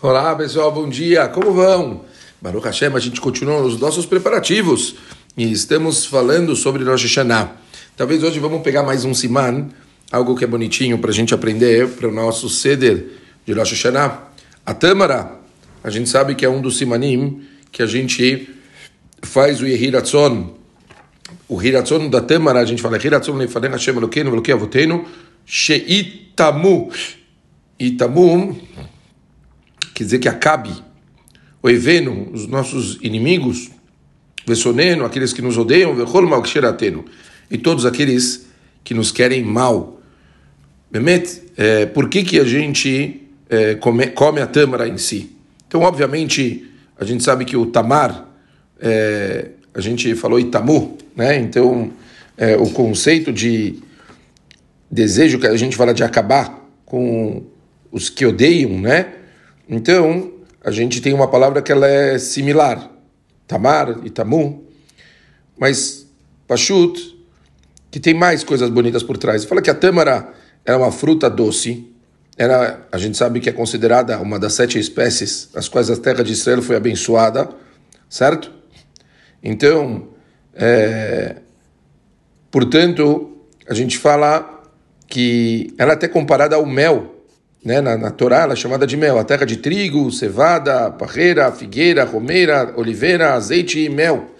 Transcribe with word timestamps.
Olá 0.00 0.32
pessoal, 0.36 0.70
bom 0.70 0.88
dia, 0.88 1.26
como 1.26 1.52
vão? 1.52 2.04
Baruch 2.40 2.64
Hashem, 2.64 2.94
a 2.94 3.00
gente 3.00 3.20
continua 3.20 3.60
os 3.62 3.80
nossos 3.80 4.06
preparativos 4.06 4.94
e 5.36 5.50
estamos 5.50 6.06
falando 6.06 6.54
sobre 6.54 6.84
Rosh 6.84 7.02
Hashanah. 7.02 7.56
Talvez 7.96 8.22
hoje 8.22 8.38
vamos 8.38 8.62
pegar 8.62 8.84
mais 8.84 9.04
um 9.04 9.12
siman, 9.12 9.70
algo 10.12 10.36
que 10.36 10.44
é 10.44 10.46
bonitinho 10.46 10.98
para 10.98 11.10
a 11.10 11.12
gente 11.12 11.34
aprender 11.34 11.88
para 11.88 12.06
o 12.06 12.12
nosso 12.12 12.48
ceder 12.48 13.06
de 13.44 13.52
Rosh 13.52 13.72
Hashanah. 13.72 14.22
A 14.64 14.72
Tâmara, 14.72 15.32
a 15.82 15.90
gente 15.90 16.08
sabe 16.08 16.36
que 16.36 16.44
é 16.44 16.48
um 16.48 16.62
dos 16.62 16.78
simanim 16.78 17.42
que 17.72 17.82
a 17.82 17.86
gente 17.86 18.48
faz 19.20 19.60
o 19.60 19.66
Yehiratzon. 19.66 20.54
O 21.48 21.60
Hiratzon 21.60 22.08
da 22.08 22.20
Tâmara, 22.20 22.60
a 22.60 22.64
gente 22.64 22.80
fala 22.80 23.04
Hiratzon 23.04 23.34
Lefanen 23.34 23.72
Hashem 23.72 23.96
Elokeinu 23.96 24.30
Velokei 24.30 24.54
Avotenu 24.54 25.04
Sheitamu. 25.44 26.88
Itamu 27.80 28.56
quer 29.98 30.04
dizer 30.04 30.18
que 30.20 30.28
acabe 30.28 30.70
o 31.60 31.68
eveno, 31.68 32.30
os 32.32 32.46
nossos 32.46 33.00
inimigos, 33.02 33.68
Vesoneno, 34.46 35.04
aqueles 35.04 35.32
que 35.32 35.42
nos 35.42 35.58
odeiam, 35.58 35.92
Vechol 35.92 36.24
Malksheratenu, 36.24 37.04
e 37.50 37.58
todos 37.58 37.84
aqueles 37.84 38.46
que 38.84 38.94
nos 38.94 39.10
querem 39.10 39.42
mal. 39.42 40.00
Bemet, 40.88 41.42
é, 41.56 41.84
por 41.86 42.08
que, 42.08 42.22
que 42.22 42.38
a 42.38 42.44
gente 42.44 43.22
é, 43.50 43.74
come, 43.74 44.06
come, 44.06 44.40
a 44.40 44.46
tâmara 44.46 44.86
em 44.86 44.96
si? 44.96 45.36
Então, 45.66 45.80
obviamente, 45.80 46.70
a 46.96 47.04
gente 47.04 47.24
sabe 47.24 47.44
que 47.44 47.56
o 47.56 47.66
tamar, 47.66 48.32
é, 48.80 49.48
a 49.74 49.80
gente 49.80 50.14
falou 50.14 50.38
itamu, 50.38 50.96
né? 51.16 51.40
Então, 51.40 51.90
é, 52.36 52.56
o 52.56 52.70
conceito 52.70 53.32
de 53.32 53.80
desejo 54.88 55.40
que 55.40 55.46
a 55.48 55.56
gente 55.56 55.76
fala 55.76 55.92
de 55.92 56.04
acabar 56.04 56.64
com 56.86 57.42
os 57.90 58.08
que 58.08 58.24
odeiam, 58.24 58.80
né? 58.80 59.17
Então, 59.68 60.32
a 60.64 60.70
gente 60.70 61.00
tem 61.00 61.12
uma 61.12 61.28
palavra 61.28 61.60
que 61.60 61.70
ela 61.70 61.86
é 61.86 62.18
similar, 62.18 62.90
tamar 63.46 63.98
e 64.04 64.10
tamu, 64.10 64.64
mas 65.58 66.06
pashut, 66.46 67.18
que 67.90 68.00
tem 68.00 68.14
mais 68.14 68.42
coisas 68.42 68.70
bonitas 68.70 69.02
por 69.02 69.18
trás. 69.18 69.44
Fala 69.44 69.60
que 69.60 69.70
a 69.70 69.74
tâmara 69.74 70.32
é 70.64 70.74
uma 70.74 70.90
fruta 70.90 71.28
doce, 71.28 71.92
era, 72.36 72.86
a 72.92 72.98
gente 72.98 73.18
sabe 73.18 73.40
que 73.40 73.48
é 73.48 73.52
considerada 73.52 74.18
uma 74.20 74.38
das 74.38 74.54
sete 74.54 74.78
espécies 74.78 75.48
as 75.54 75.68
quais 75.68 75.90
a 75.90 75.96
terra 75.96 76.22
de 76.22 76.32
Israel 76.32 76.62
foi 76.62 76.76
abençoada, 76.76 77.48
certo? 78.08 78.52
Então, 79.42 80.08
é, 80.54 81.36
portanto, 82.50 83.36
a 83.68 83.74
gente 83.74 83.98
fala 83.98 84.62
que 85.08 85.74
ela 85.76 85.92
é 85.92 85.94
até 85.94 86.06
comparada 86.06 86.54
ao 86.54 86.64
mel, 86.64 87.17
né, 87.64 87.80
na, 87.80 87.96
na 87.96 88.10
Torá, 88.10 88.42
ela 88.42 88.52
é 88.52 88.56
chamada 88.56 88.86
de 88.86 88.96
mel, 88.96 89.18
a 89.18 89.24
terra 89.24 89.44
de 89.44 89.56
trigo, 89.56 90.10
cevada, 90.10 90.90
parreira, 90.90 91.50
figueira, 91.52 92.04
romeira, 92.04 92.72
oliveira, 92.76 93.34
azeite 93.34 93.80
e 93.80 93.88
mel. 93.88 94.30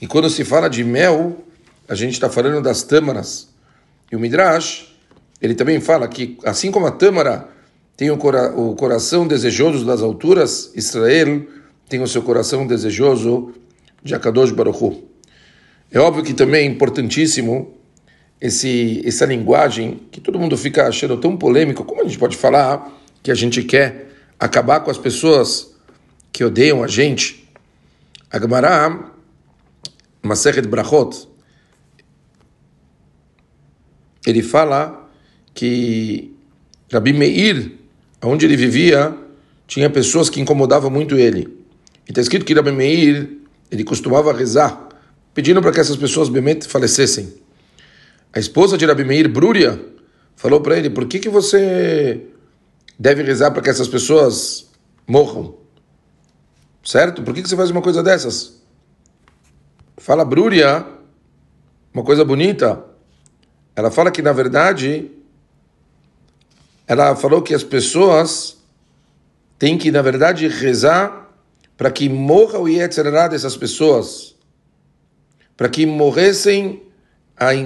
E 0.00 0.06
quando 0.06 0.28
se 0.28 0.44
fala 0.44 0.68
de 0.68 0.84
mel, 0.84 1.44
a 1.88 1.94
gente 1.94 2.12
está 2.12 2.28
falando 2.28 2.60
das 2.60 2.82
tâmaras. 2.82 3.48
E 4.10 4.16
o 4.16 4.20
Midrash, 4.20 4.94
ele 5.40 5.54
também 5.54 5.80
fala 5.80 6.06
que, 6.08 6.38
assim 6.44 6.70
como 6.70 6.86
a 6.86 6.90
tâmara 6.90 7.48
tem 7.96 8.10
o, 8.10 8.16
cora 8.16 8.52
o 8.54 8.74
coração 8.74 9.26
desejoso 9.26 9.84
das 9.84 10.02
alturas, 10.02 10.70
Israel 10.74 11.46
tem 11.88 12.02
o 12.02 12.08
seu 12.08 12.22
coração 12.22 12.66
desejoso 12.66 13.54
de 14.02 14.14
Akadosh 14.14 14.50
Baruch 14.50 14.82
Hu. 14.82 15.04
É 15.90 15.98
óbvio 15.98 16.24
que 16.24 16.34
também 16.34 16.66
é 16.66 16.70
importantíssimo 16.70 17.75
esse, 18.40 19.02
essa 19.04 19.24
linguagem 19.24 20.00
que 20.10 20.20
todo 20.20 20.38
mundo 20.38 20.56
fica 20.56 20.86
achando 20.86 21.16
tão 21.16 21.36
polêmico, 21.36 21.84
como 21.84 22.02
a 22.02 22.04
gente 22.04 22.18
pode 22.18 22.36
falar 22.36 22.92
que 23.22 23.30
a 23.30 23.34
gente 23.34 23.62
quer 23.62 24.08
acabar 24.38 24.80
com 24.80 24.90
as 24.90 24.98
pessoas 24.98 25.74
que 26.32 26.44
odeiam 26.44 26.82
a 26.82 26.86
gente? 26.86 27.48
A 28.30 28.38
Masechet 30.22 30.66
Brachot, 30.68 31.28
ele 34.26 34.42
fala 34.42 35.08
que 35.54 36.34
Rabi 36.92 37.12
Meir, 37.12 37.72
onde 38.22 38.44
ele 38.44 38.56
vivia, 38.56 39.16
tinha 39.66 39.88
pessoas 39.88 40.28
que 40.28 40.40
incomodavam 40.40 40.90
muito 40.90 41.16
ele. 41.16 41.48
E 42.06 42.10
está 42.10 42.20
escrito 42.20 42.44
que 42.44 42.52
Rabi 42.52 42.72
Meir, 42.72 43.38
ele 43.70 43.84
costumava 43.84 44.32
rezar, 44.32 44.88
pedindo 45.32 45.62
para 45.62 45.72
que 45.72 45.80
essas 45.80 45.96
pessoas 45.96 46.28
bemet 46.28 46.66
falecessem. 46.66 47.45
A 48.36 48.38
esposa 48.38 48.76
de 48.76 48.84
Rabi 48.84 49.02
Meir, 49.02 49.30
Brúria, 49.30 49.82
falou 50.36 50.60
para 50.60 50.76
ele: 50.76 50.90
por 50.90 51.06
que, 51.06 51.18
que 51.18 51.28
você 51.30 52.26
deve 52.98 53.22
rezar 53.22 53.50
para 53.50 53.62
que 53.62 53.70
essas 53.70 53.88
pessoas 53.88 54.70
morram? 55.08 55.54
Certo? 56.84 57.22
Por 57.22 57.32
que, 57.32 57.40
que 57.40 57.48
você 57.48 57.56
faz 57.56 57.70
uma 57.70 57.80
coisa 57.80 58.02
dessas? 58.02 58.60
Fala 59.96 60.22
Brúria, 60.22 60.86
uma 61.94 62.04
coisa 62.04 62.26
bonita. 62.26 62.84
Ela 63.74 63.90
fala 63.90 64.10
que, 64.10 64.20
na 64.20 64.34
verdade, 64.34 65.10
ela 66.86 67.16
falou 67.16 67.40
que 67.40 67.54
as 67.54 67.64
pessoas 67.64 68.58
têm 69.58 69.78
que, 69.78 69.90
na 69.90 70.02
verdade, 70.02 70.46
rezar 70.46 71.34
para 71.74 71.90
que 71.90 72.06
morra 72.06 72.58
o 72.58 72.68
Yetzirah 72.68 73.28
dessas 73.28 73.56
pessoas, 73.56 74.36
para 75.56 75.70
que 75.70 75.86
morressem 75.86 76.85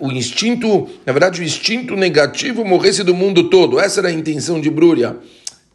o 0.00 0.10
instinto, 0.10 0.88
na 1.06 1.12
verdade, 1.12 1.40
o 1.40 1.44
instinto 1.44 1.94
negativo 1.94 2.64
morresse 2.64 3.04
do 3.04 3.14
mundo 3.14 3.48
todo. 3.48 3.78
Essa 3.78 4.00
era 4.00 4.08
a 4.08 4.12
intenção 4.12 4.60
de 4.60 4.68
Brúria. 4.68 5.16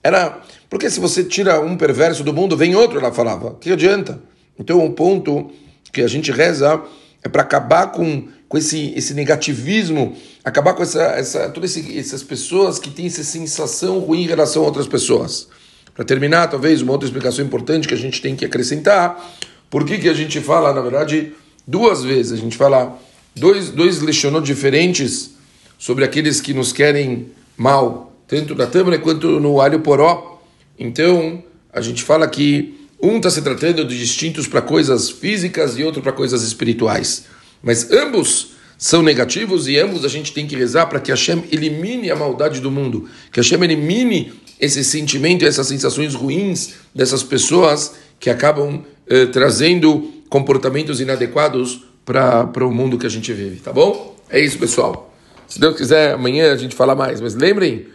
Era 0.04 0.42
porque 0.70 0.90
se 0.90 1.00
você 1.00 1.24
tira 1.24 1.62
um 1.62 1.78
perverso 1.78 2.24
do 2.24 2.34
mundo, 2.34 2.58
vem 2.58 2.76
outro, 2.76 3.00
ela 3.00 3.12
falava. 3.12 3.56
Que 3.60 3.72
adianta? 3.72 4.22
Então, 4.60 4.84
um 4.84 4.92
ponto 4.92 5.50
que 5.94 6.02
a 6.02 6.08
gente 6.08 6.32
reza 6.32 6.82
é 7.24 7.30
para 7.30 7.42
acabar 7.42 7.92
com, 7.92 8.28
com 8.50 8.58
esse, 8.58 8.94
esse 8.96 9.14
negativismo, 9.14 10.16
acabar 10.44 10.74
com 10.74 10.84
essa, 10.84 11.04
essa, 11.04 11.50
todas 11.50 11.78
essas 11.78 12.22
pessoas 12.22 12.80
que 12.80 12.90
têm 12.90 13.08
essa 13.08 13.24
sensação 13.24 14.00
ruim 14.00 14.24
em 14.24 14.28
relação 14.28 14.64
a 14.64 14.66
outras 14.66 14.88
pessoas. 14.88 15.48
Para 15.96 16.04
terminar, 16.04 16.48
talvez 16.48 16.82
uma 16.82 16.92
outra 16.92 17.08
explicação 17.08 17.44
importante 17.44 17.88
que 17.88 17.94
a 17.94 17.98
gente 17.98 18.22
tem 18.22 18.36
que 18.36 18.46
acrescentar, 18.46 19.26
por 19.70 19.86
que, 19.86 19.98
que 19.98 20.10
a 20.10 20.14
gente 20.14 20.40
fala, 20.42 20.74
na 20.74 20.82
verdade, 20.82 21.34
duas 21.66 22.04
vezes, 22.04 22.34
a 22.34 22.38
gente 22.38 22.58
fala 22.58 23.00
dois, 23.38 23.70
dois 23.70 24.02
lechonot 24.02 24.46
diferentes 24.46 25.32
sobre 25.78 26.04
aqueles 26.04 26.42
que 26.42 26.54
nos 26.54 26.72
querem 26.74 27.28
mal, 27.56 28.16
tanto 28.28 28.56
na 28.56 28.68
tâmara 28.68 29.00
quanto 29.00 29.40
no 29.40 29.62
alho 29.62 29.80
poró. 29.80 30.42
Então, 30.78 31.44
a 31.72 31.82
gente 31.82 32.04
fala 32.04 32.28
que 32.28 32.78
um 33.02 33.18
está 33.18 33.30
se 33.30 33.42
tratando 33.42 33.86
de 33.86 33.98
distintos 33.98 34.48
para 34.48 34.62
coisas 34.62 35.10
físicas 35.10 35.78
e 35.78 35.84
outro 35.84 36.02
para 36.02 36.12
coisas 36.12 36.42
espirituais. 36.44 37.26
Mas 37.62 37.92
ambos 37.92 38.58
são 38.78 39.02
negativos 39.02 39.68
e 39.68 39.78
ambos 39.80 40.06
a 40.06 40.08
gente 40.08 40.32
tem 40.32 40.48
que 40.48 40.56
rezar 40.56 40.88
para 40.88 41.00
que 41.00 41.12
Hashem 41.12 41.44
elimine 41.52 42.12
a 42.12 42.16
maldade 42.16 42.60
do 42.60 42.70
mundo, 42.70 43.10
que 43.32 43.40
Hashem 43.40 43.64
elimine 43.64 44.34
esse 44.60 44.84
sentimento, 44.84 45.46
essas 45.46 45.68
sensações 45.68 46.16
ruins 46.16 46.74
dessas 46.94 47.24
pessoas 47.24 47.94
que 48.20 48.30
acabam 48.30 48.84
eh, 49.08 49.28
trazendo 49.28 50.12
comportamentos 50.30 51.00
inadequados 51.00 51.87
para 52.08 52.66
o 52.66 52.74
mundo 52.74 52.98
que 52.98 53.06
a 53.06 53.10
gente 53.10 53.34
vive, 53.34 53.58
tá 53.60 53.74
bom? 53.74 54.16
É 54.30 54.40
isso, 54.40 54.58
pessoal. 54.58 55.14
Se 55.46 55.60
Deus 55.60 55.76
quiser, 55.76 56.14
amanhã 56.14 56.54
a 56.54 56.56
gente 56.56 56.74
fala 56.74 56.96
mais. 56.96 57.20
Mas 57.20 57.36
lembrem, 57.36 57.88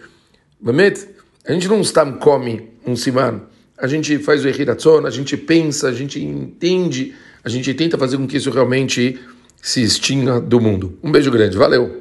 Mamet, 0.61 1.09
a 1.47 1.53
gente 1.53 1.67
não 1.67 1.81
está 1.81 2.05
come 2.13 2.69
um 2.87 2.95
siman. 2.95 3.41
A 3.79 3.87
gente 3.87 4.19
faz 4.19 4.45
o 4.45 4.49
Ehiratzon, 4.49 5.07
a 5.07 5.11
gente 5.11 5.35
pensa, 5.37 5.89
a 5.89 5.93
gente 5.93 6.23
entende, 6.23 7.15
a 7.43 7.49
gente 7.49 7.73
tenta 7.73 7.97
fazer 7.97 8.19
com 8.19 8.27
que 8.27 8.37
isso 8.37 8.51
realmente 8.51 9.19
se 9.63 9.83
extinga 9.83 10.41
do 10.41 10.61
mundo. 10.61 10.99
Um 11.03 11.11
beijo 11.11 11.31
grande, 11.31 11.57
valeu! 11.57 12.01